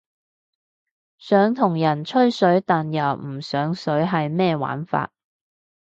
[1.19, 5.11] 想同人吹水但又唔上水係咩玩法？